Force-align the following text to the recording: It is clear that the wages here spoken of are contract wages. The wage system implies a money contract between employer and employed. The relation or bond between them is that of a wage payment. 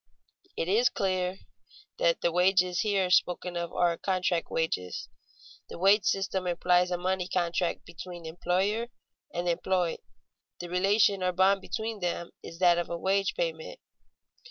It 0.57 0.67
is 0.67 0.89
clear 0.89 1.41
that 1.99 2.21
the 2.21 2.31
wages 2.31 2.79
here 2.79 3.11
spoken 3.11 3.55
of 3.55 3.71
are 3.71 3.97
contract 3.97 4.49
wages. 4.49 5.07
The 5.69 5.77
wage 5.77 6.05
system 6.05 6.47
implies 6.47 6.89
a 6.89 6.97
money 6.97 7.27
contract 7.27 7.85
between 7.85 8.25
employer 8.25 8.87
and 9.31 9.47
employed. 9.47 9.99
The 10.59 10.69
relation 10.69 11.21
or 11.21 11.33
bond 11.33 11.61
between 11.61 11.99
them 11.99 12.31
is 12.41 12.57
that 12.57 12.79
of 12.79 12.89
a 12.89 12.97
wage 12.97 13.35
payment. 13.35 13.79